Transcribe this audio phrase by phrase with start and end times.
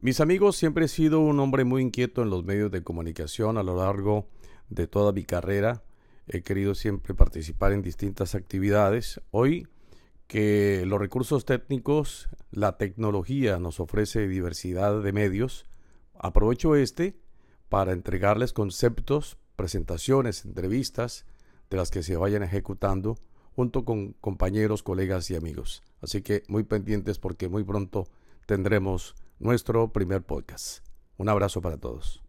[0.00, 3.62] Mis amigos, siempre he sido un hombre muy inquieto en los medios de comunicación a
[3.62, 4.28] lo largo
[4.68, 5.84] de toda mi carrera.
[6.28, 9.22] He querido siempre participar en distintas actividades.
[9.30, 9.68] Hoy
[10.26, 15.64] que los recursos técnicos, la tecnología nos ofrece diversidad de medios,
[16.18, 17.18] aprovecho este
[17.70, 21.24] para entregarles conceptos, presentaciones, entrevistas
[21.70, 23.16] de las que se vayan ejecutando
[23.54, 25.82] junto con compañeros, colegas y amigos.
[26.02, 28.08] Así que muy pendientes porque muy pronto
[28.44, 30.84] tendremos nuestro primer podcast.
[31.16, 32.25] Un abrazo para todos.